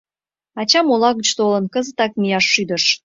[0.59, 2.83] Ачам ола гыч толын, кызытак мияш шӱдыш.